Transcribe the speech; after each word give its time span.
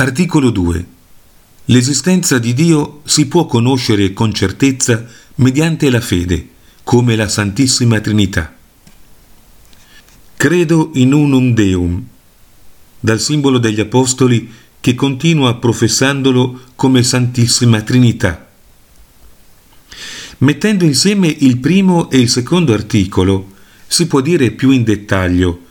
Articolo 0.00 0.48
2. 0.48 0.86
L'esistenza 1.66 2.38
di 2.38 2.54
Dio 2.54 3.02
si 3.04 3.26
può 3.26 3.44
conoscere 3.44 4.14
con 4.14 4.32
certezza 4.32 5.06
mediante 5.34 5.90
la 5.90 6.00
fede, 6.00 6.48
come 6.82 7.16
la 7.16 7.28
Santissima 7.28 8.00
Trinità. 8.00 8.56
Credo 10.38 10.92
in 10.94 11.12
unum 11.12 11.52
Deum, 11.52 12.02
dal 12.98 13.20
simbolo 13.20 13.58
degli 13.58 13.78
Apostoli 13.78 14.50
che 14.80 14.94
continua 14.94 15.56
professandolo 15.56 16.62
come 16.76 17.02
Santissima 17.02 17.82
Trinità. 17.82 18.48
Mettendo 20.38 20.86
insieme 20.86 21.28
il 21.28 21.58
primo 21.58 22.08
e 22.08 22.20
il 22.20 22.30
secondo 22.30 22.72
articolo, 22.72 23.50
si 23.86 24.06
può 24.06 24.22
dire 24.22 24.50
più 24.52 24.70
in 24.70 24.82
dettaglio, 24.82 25.66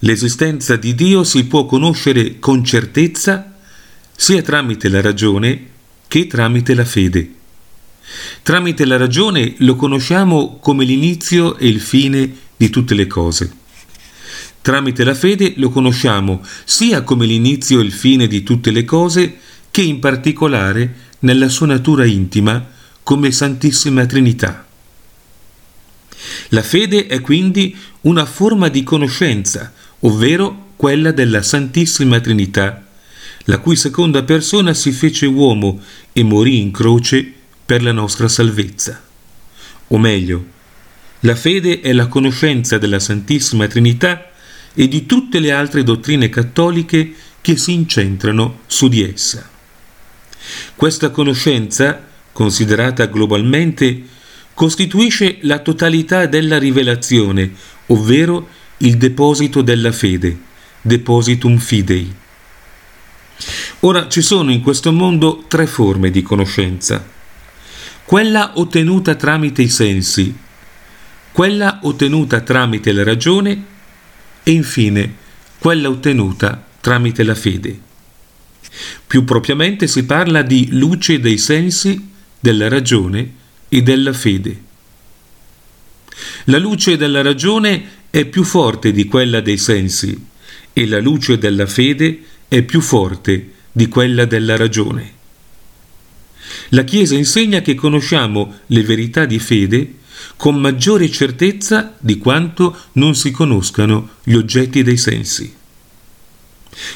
l'esistenza 0.00 0.76
di 0.76 0.94
Dio 0.94 1.24
si 1.24 1.46
può 1.46 1.64
conoscere 1.64 2.38
con 2.38 2.62
certezza 2.62 3.52
sia 4.16 4.42
tramite 4.42 4.88
la 4.88 5.00
ragione 5.00 5.70
che 6.06 6.26
tramite 6.26 6.74
la 6.74 6.84
fede. 6.84 7.34
Tramite 8.42 8.84
la 8.84 8.96
ragione 8.96 9.54
lo 9.58 9.74
conosciamo 9.76 10.58
come 10.60 10.84
l'inizio 10.84 11.56
e 11.56 11.66
il 11.66 11.80
fine 11.80 12.32
di 12.56 12.70
tutte 12.70 12.94
le 12.94 13.06
cose. 13.06 13.52
Tramite 14.60 15.04
la 15.04 15.14
fede 15.14 15.54
lo 15.56 15.70
conosciamo 15.70 16.42
sia 16.64 17.02
come 17.02 17.26
l'inizio 17.26 17.80
e 17.80 17.82
il 17.82 17.92
fine 17.92 18.26
di 18.26 18.42
tutte 18.42 18.70
le 18.70 18.84
cose, 18.84 19.38
che 19.70 19.82
in 19.82 19.98
particolare 19.98 20.94
nella 21.20 21.48
sua 21.48 21.66
natura 21.66 22.04
intima 22.04 22.64
come 23.02 23.32
Santissima 23.32 24.06
Trinità. 24.06 24.66
La 26.48 26.62
fede 26.62 27.06
è 27.06 27.20
quindi 27.20 27.76
una 28.02 28.24
forma 28.24 28.68
di 28.68 28.82
conoscenza, 28.82 29.72
ovvero 30.00 30.72
quella 30.76 31.10
della 31.10 31.42
Santissima 31.42 32.20
Trinità 32.20 32.83
la 33.44 33.58
cui 33.58 33.76
seconda 33.76 34.22
persona 34.22 34.74
si 34.74 34.92
fece 34.92 35.26
uomo 35.26 35.80
e 36.12 36.22
morì 36.22 36.60
in 36.60 36.70
croce 36.70 37.32
per 37.64 37.82
la 37.82 37.92
nostra 37.92 38.28
salvezza. 38.28 39.02
O 39.88 39.98
meglio, 39.98 40.52
la 41.20 41.34
fede 41.34 41.80
è 41.80 41.92
la 41.92 42.06
conoscenza 42.06 42.78
della 42.78 42.98
Santissima 42.98 43.66
Trinità 43.66 44.30
e 44.74 44.88
di 44.88 45.06
tutte 45.06 45.38
le 45.38 45.52
altre 45.52 45.82
dottrine 45.82 46.28
cattoliche 46.28 47.14
che 47.40 47.56
si 47.56 47.72
incentrano 47.72 48.60
su 48.66 48.88
di 48.88 49.02
essa. 49.02 49.48
Questa 50.74 51.10
conoscenza, 51.10 52.06
considerata 52.32 53.06
globalmente, 53.06 54.02
costituisce 54.52 55.38
la 55.42 55.58
totalità 55.58 56.26
della 56.26 56.58
rivelazione, 56.58 57.52
ovvero 57.86 58.48
il 58.78 58.96
deposito 58.96 59.62
della 59.62 59.92
fede, 59.92 60.36
depositum 60.80 61.58
fidei. 61.58 62.22
Ora 63.84 64.08
ci 64.08 64.22
sono 64.22 64.50
in 64.50 64.62
questo 64.62 64.92
mondo 64.92 65.44
tre 65.46 65.66
forme 65.66 66.10
di 66.10 66.22
conoscenza. 66.22 67.06
Quella 68.06 68.52
ottenuta 68.54 69.14
tramite 69.14 69.60
i 69.60 69.68
sensi, 69.68 70.34
quella 71.32 71.80
ottenuta 71.82 72.40
tramite 72.40 72.92
la 72.92 73.04
ragione 73.04 73.64
e 74.42 74.50
infine 74.52 75.16
quella 75.58 75.90
ottenuta 75.90 76.66
tramite 76.80 77.24
la 77.24 77.34
fede. 77.34 77.78
Più 79.06 79.24
propriamente 79.24 79.86
si 79.86 80.04
parla 80.04 80.40
di 80.40 80.68
luce 80.70 81.20
dei 81.20 81.36
sensi, 81.36 82.08
della 82.40 82.70
ragione 82.70 83.32
e 83.68 83.82
della 83.82 84.14
fede. 84.14 84.62
La 86.44 86.58
luce 86.58 86.96
della 86.96 87.20
ragione 87.20 87.84
è 88.08 88.24
più 88.24 88.44
forte 88.44 88.92
di 88.92 89.04
quella 89.04 89.42
dei 89.42 89.58
sensi 89.58 90.26
e 90.72 90.86
la 90.86 91.00
luce 91.00 91.36
della 91.36 91.66
fede 91.66 92.22
è 92.48 92.62
più 92.62 92.80
forte 92.80 93.53
di 93.76 93.88
quella 93.88 94.24
della 94.24 94.56
ragione. 94.56 95.12
La 96.68 96.84
Chiesa 96.84 97.16
insegna 97.16 97.60
che 97.60 97.74
conosciamo 97.74 98.60
le 98.66 98.82
verità 98.84 99.24
di 99.24 99.40
fede 99.40 99.94
con 100.36 100.54
maggiore 100.54 101.10
certezza 101.10 101.96
di 101.98 102.16
quanto 102.18 102.76
non 102.92 103.16
si 103.16 103.32
conoscano 103.32 104.10
gli 104.22 104.34
oggetti 104.34 104.84
dei 104.84 104.96
sensi. 104.96 105.52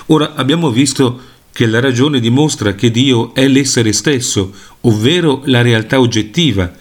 Ora 0.07 0.35
abbiamo 0.35 0.71
visto 0.71 1.21
che 1.53 1.67
la 1.67 1.81
ragione 1.81 2.21
dimostra 2.21 2.75
che 2.77 2.93
Dio 2.93 3.35
è 3.35 3.49
l'essere 3.49 3.93
stesso, 3.93 4.55
ovvero 4.83 5.43
la 5.47 5.63
realtà 5.63 5.99
oggettiva, 5.99 6.73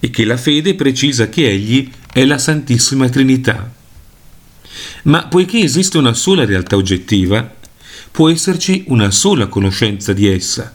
e 0.00 0.08
che 0.08 0.24
la 0.24 0.38
fede 0.38 0.74
precisa 0.74 1.28
che 1.28 1.46
Egli 1.46 1.90
è 2.10 2.24
la 2.24 2.38
Santissima 2.38 3.10
Trinità. 3.10 3.70
Ma 5.04 5.26
poiché 5.26 5.58
esiste 5.58 5.98
una 5.98 6.14
sola 6.14 6.46
realtà 6.46 6.76
oggettiva, 6.76 7.56
può 8.10 8.28
esserci 8.28 8.84
una 8.88 9.10
sola 9.10 9.46
conoscenza 9.46 10.12
di 10.12 10.26
essa, 10.26 10.74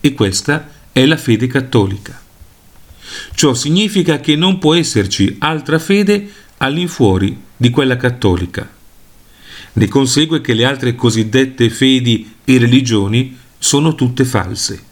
e 0.00 0.12
questa 0.12 0.70
è 0.92 1.04
la 1.06 1.16
fede 1.16 1.46
cattolica. 1.46 2.20
Ciò 3.34 3.54
significa 3.54 4.20
che 4.20 4.36
non 4.36 4.58
può 4.58 4.74
esserci 4.74 5.36
altra 5.38 5.78
fede 5.78 6.30
all'infuori 6.58 7.36
di 7.56 7.70
quella 7.70 7.96
cattolica. 7.96 8.70
Ne 9.72 9.88
consegue 9.88 10.40
che 10.40 10.54
le 10.54 10.64
altre 10.64 10.94
cosiddette 10.94 11.68
fedi 11.70 12.34
e 12.44 12.58
religioni 12.58 13.36
sono 13.58 13.94
tutte 13.94 14.24
false. 14.24 14.82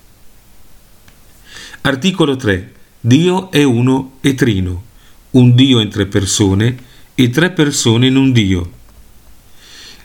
Articolo 1.82 2.36
3. 2.36 2.72
Dio 3.00 3.50
è 3.50 3.62
uno 3.62 4.18
e 4.20 4.34
trino, 4.34 4.84
un 5.32 5.54
Dio 5.54 5.80
in 5.80 5.88
tre 5.88 6.06
persone 6.06 6.76
e 7.14 7.30
tre 7.30 7.50
persone 7.50 8.06
in 8.06 8.16
un 8.16 8.32
Dio 8.32 8.80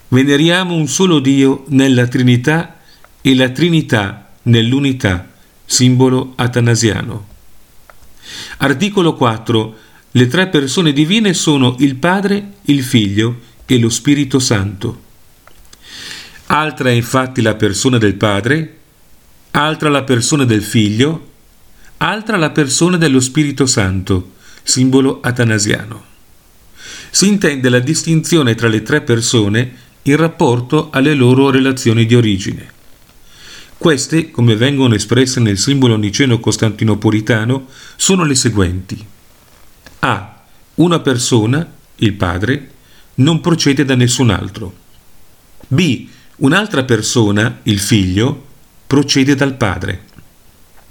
veneriamo 0.10 0.76
un 0.76 0.88
solo 0.88 1.20
Dio 1.20 1.66
nella 1.68 2.08
Trinità 2.08 2.80
e 3.22 3.36
la 3.36 3.50
Trinità 3.50 4.30
nell'unità, 4.44 5.30
simbolo 5.66 6.34
atanasiano. 6.36 7.28
Articolo 8.58 9.14
4. 9.16 9.78
Le 10.12 10.28
tre 10.28 10.48
persone 10.48 10.94
divine 10.94 11.34
sono 11.34 11.76
il 11.80 11.96
Padre, 11.96 12.54
il 12.64 12.84
Figlio 12.84 13.40
e 13.66 13.78
lo 13.78 13.90
Spirito 13.90 14.40
Santo. 14.40 15.06
Altra 16.48 16.90
è 16.90 16.94
infatti 16.94 17.42
la 17.42 17.56
persona 17.56 17.98
del 17.98 18.16
Padre, 18.16 18.78
altra 19.52 19.90
la 19.90 20.04
persona 20.04 20.46
del 20.46 20.64
Figlio, 20.64 21.32
altra 21.98 22.38
la 22.38 22.52
persona 22.52 22.96
dello 22.96 23.20
Spirito 23.20 23.66
Santo, 23.66 24.36
simbolo 24.64 25.20
atanasiano. 25.22 26.06
Si 27.10 27.28
intende 27.28 27.70
la 27.70 27.80
distinzione 27.80 28.56
tra 28.56 28.68
le 28.70 28.82
tre 28.82 29.02
persone 29.02 29.86
in 30.12 30.18
rapporto 30.18 30.90
alle 30.92 31.14
loro 31.14 31.50
relazioni 31.50 32.06
di 32.06 32.16
origine. 32.16 32.76
Queste, 33.78 34.32
come 34.32 34.56
vengono 34.56 34.96
espresse 34.96 35.40
nel 35.40 35.58
simbolo 35.58 35.98
niceno-costantinopolitano, 35.98 37.68
sono 37.96 38.24
le 38.24 38.36
seguenti. 38.36 39.06
A. 40.00 40.42
Una 40.76 41.00
persona, 41.00 41.74
il 41.98 42.14
padre, 42.14 42.72
non 43.16 43.42
procede 43.42 43.86
da 43.86 43.96
nessun 43.96 44.30
altro. 44.30 44.76
B. 45.68 46.08
Un'altra 46.38 46.84
persona, 46.84 47.60
il 47.64 47.80
figlio, 47.80 48.46
procede 48.88 49.36
dal 49.36 49.56
padre. 49.56 50.06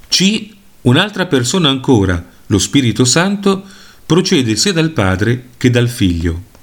C. 0.09 0.51
Un'altra 0.83 1.27
persona 1.27 1.69
ancora, 1.69 2.25
lo 2.47 2.59
Spirito 2.59 3.05
Santo, 3.05 3.65
procede 4.05 4.55
sia 4.55 4.73
dal 4.73 4.91
padre 4.91 5.49
che 5.57 5.71
dal 5.71 5.89
figlio. 5.89 6.55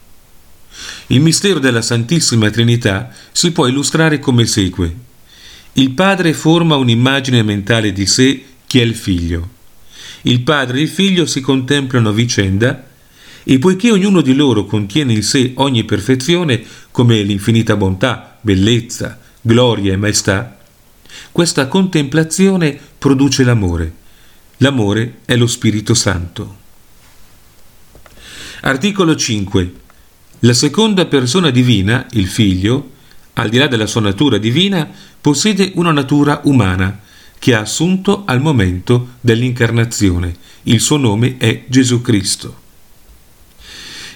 Il 1.14 1.22
mistero 1.22 1.60
della 1.60 1.84
Santissima 1.84 2.50
Trinità 2.50 3.12
si 3.32 3.52
può 3.52 3.68
illustrare 3.68 4.18
come 4.18 4.48
segue. 4.48 4.96
Il 5.74 5.92
Padre 5.92 6.34
forma 6.34 6.76
un'immagine 6.76 7.44
mentale 7.44 7.94
di 7.94 8.08
sé 8.08 8.44
che 8.66 8.82
è 8.82 8.84
il 8.84 8.96
Figlio. 8.96 9.50
Il 10.24 10.42
Padre 10.42 10.80
e 10.80 10.82
il 10.82 10.88
Figlio 10.88 11.28
si 11.28 11.40
contemplano 11.40 12.10
a 12.10 12.14
vicenda 12.14 12.88
e 13.44 13.60
poiché 13.60 13.92
ognuno 13.92 14.22
di 14.22 14.34
loro 14.34 14.66
contiene 14.66 15.14
in 15.14 15.22
sé 15.22 15.52
ogni 15.58 15.84
perfezione, 15.84 16.64
come 16.90 17.22
l'infinita 17.22 17.76
bontà, 17.76 18.40
bellezza, 18.42 19.20
gloria 19.40 19.94
e 19.94 19.98
maestà, 19.98 20.58
questa 21.32 21.68
contemplazione 21.68 22.76
produce 22.98 23.44
l'amore. 23.44 23.94
L'amore 24.58 25.20
è 25.26 25.36
lo 25.36 25.46
Spirito 25.46 25.94
Santo. 25.94 26.58
Articolo 28.62 29.16
5. 29.16 29.82
La 30.46 30.54
seconda 30.54 31.06
persona 31.06 31.52
divina, 31.52 32.06
il 32.12 32.28
Figlio, 32.28 32.90
al 33.36 33.48
di 33.48 33.58
là 33.58 33.68
della 33.68 33.88
sua 33.88 34.02
natura 34.02 34.38
divina, 34.38 34.90
possiede 35.22 35.72
una 35.76 35.94
natura 35.94 36.42
umana 36.44 37.00
che 37.40 37.56
ha 37.56 37.62
assunto 37.62 38.24
al 38.26 38.42
momento 38.42 39.12
dell'incarnazione. 39.22 40.36
Il 40.64 40.82
suo 40.82 40.98
nome 40.98 41.38
è 41.38 41.64
Gesù 41.68 42.02
Cristo. 42.02 42.60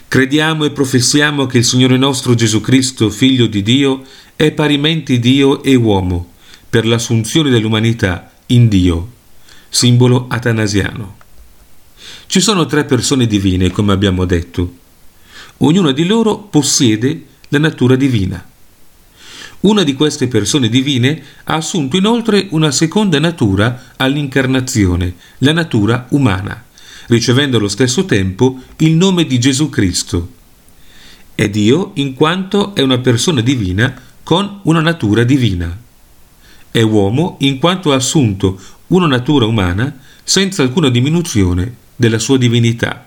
Crediamo 0.10 0.66
e 0.66 0.72
professiamo 0.72 1.46
che 1.46 1.60
il 1.60 1.64
Signore 1.64 1.96
nostro 1.96 2.36
Gesù 2.36 2.60
Cristo, 2.60 3.10
Figlio 3.10 3.46
di 3.46 3.64
Dio, 3.64 4.04
è 4.36 4.52
parimenti 4.52 5.20
Dio 5.20 5.64
e 5.64 5.76
uomo, 5.76 6.34
per 6.70 6.86
l'assunzione 6.86 7.50
dell'umanità 7.50 8.34
in 8.48 8.68
Dio, 8.68 9.12
simbolo 9.70 10.26
atanasiano. 10.28 11.16
Ci 12.26 12.42
sono 12.42 12.66
tre 12.66 12.84
persone 12.84 13.28
divine, 13.28 13.72
come 13.72 13.94
abbiamo 13.94 14.26
detto. 14.26 14.86
Ognuna 15.58 15.92
di 15.92 16.06
loro 16.06 16.38
possiede 16.38 17.26
la 17.50 17.58
natura 17.58 17.96
divina. 17.96 18.46
Una 19.62 19.84
di 19.84 19.96
queste 19.96 20.28
persone 20.28 20.70
divine 20.70 21.24
ha 21.46 21.56
assunto 21.56 21.98
inoltre 21.98 22.48
una 22.52 22.70
seconda 22.70 23.20
natura 23.20 23.94
all'incarnazione, 23.98 25.16
la 25.40 25.54
natura 25.54 26.06
umana, 26.12 26.64
ricevendo 27.08 27.58
allo 27.58 27.68
stesso 27.68 28.06
tempo 28.06 28.62
il 28.78 28.92
nome 28.92 29.26
di 29.26 29.40
Gesù 29.40 29.70
Cristo. 29.70 30.34
È 31.34 31.50
Dio 31.50 31.92
in 31.96 32.14
quanto 32.14 32.76
è 32.76 32.82
una 32.82 33.00
persona 33.00 33.42
divina 33.42 34.00
con 34.22 34.60
una 34.64 34.82
natura 34.82 35.24
divina. 35.24 35.76
È 36.70 36.82
uomo 36.82 37.38
in 37.40 37.58
quanto 37.58 37.92
ha 37.92 37.96
assunto 37.96 38.62
una 38.88 39.08
natura 39.08 39.46
umana 39.48 39.98
senza 40.24 40.62
alcuna 40.62 40.90
diminuzione 40.90 41.76
della 41.96 42.20
sua 42.20 42.38
divinità. 42.38 43.07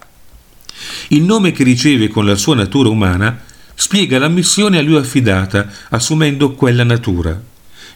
Il 1.08 1.22
nome 1.22 1.52
che 1.52 1.64
riceve 1.64 2.08
con 2.08 2.26
la 2.26 2.36
sua 2.36 2.54
natura 2.54 2.88
umana 2.88 3.42
spiega 3.74 4.18
la 4.18 4.28
missione 4.28 4.78
a 4.78 4.82
lui 4.82 4.96
affidata, 4.96 5.70
assumendo 5.88 6.52
quella 6.52 6.84
natura. 6.84 7.42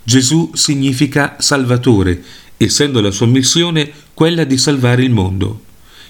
Gesù 0.02 0.50
significa 0.54 1.36
Salvatore, 1.38 2.22
essendo 2.56 3.00
la 3.00 3.10
sua 3.10 3.26
missione 3.26 3.90
quella 4.14 4.44
di 4.44 4.58
salvare 4.58 5.02
il 5.02 5.10
mondo. 5.10 5.62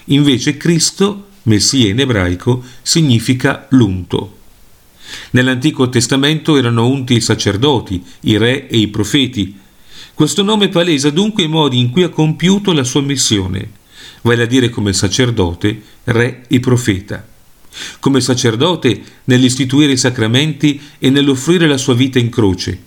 Invece 0.05 0.57
Cristo, 0.57 1.27
Messia 1.43 1.89
in 1.89 1.99
ebraico, 1.99 2.63
significa 2.81 3.67
l'unto. 3.69 4.37
Nell'Antico 5.31 5.89
Testamento 5.89 6.57
erano 6.57 6.87
unti 6.87 7.15
i 7.15 7.21
sacerdoti, 7.21 8.03
i 8.21 8.37
re 8.37 8.67
e 8.67 8.77
i 8.77 8.87
profeti. 8.87 9.59
Questo 10.13 10.43
nome 10.43 10.69
palesa 10.69 11.09
dunque 11.09 11.43
i 11.43 11.47
modi 11.47 11.79
in 11.79 11.89
cui 11.89 12.03
ha 12.03 12.09
compiuto 12.09 12.71
la 12.71 12.83
sua 12.83 13.01
missione, 13.01 13.69
vale 14.25 14.43
a 14.43 14.47
dire 14.47 14.69
come 14.69 14.91
sacerdote, 14.91 15.81
re 16.05 16.43
e 16.47 16.59
profeta. 16.59 17.25
Come 17.99 18.21
sacerdote 18.21 19.01
nell'istituire 19.25 19.91
i 19.91 19.97
sacramenti 19.97 20.81
e 20.97 21.09
nell'offrire 21.09 21.67
la 21.67 21.77
sua 21.77 21.93
vita 21.93 22.17
in 22.17 22.29
croce, 22.29 22.79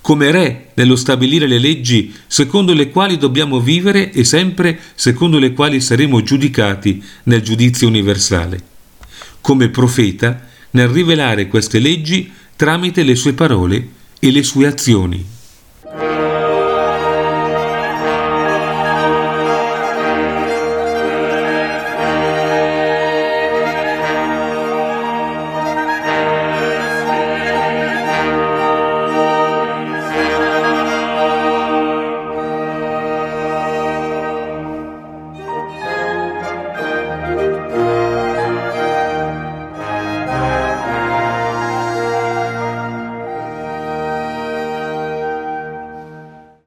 come 0.00 0.30
re 0.30 0.70
nello 0.74 0.96
stabilire 0.96 1.46
le 1.46 1.58
leggi 1.58 2.12
secondo 2.26 2.72
le 2.72 2.90
quali 2.90 3.18
dobbiamo 3.18 3.60
vivere 3.60 4.10
e 4.10 4.24
sempre 4.24 4.80
secondo 4.94 5.38
le 5.38 5.52
quali 5.52 5.80
saremo 5.80 6.22
giudicati 6.22 7.02
nel 7.24 7.42
giudizio 7.42 7.86
universale, 7.86 8.60
come 9.40 9.68
profeta 9.68 10.48
nel 10.70 10.88
rivelare 10.88 11.46
queste 11.46 11.78
leggi 11.78 12.32
tramite 12.56 13.04
le 13.04 13.14
sue 13.14 13.32
parole 13.32 13.88
e 14.18 14.32
le 14.32 14.42
sue 14.42 14.66
azioni. 14.66 15.36